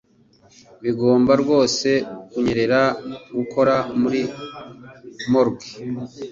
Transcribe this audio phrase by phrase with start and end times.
[0.83, 1.89] Bigomba rwose
[2.29, 2.81] kunyerera
[3.37, 4.21] gukora muri
[5.31, 5.69] morgue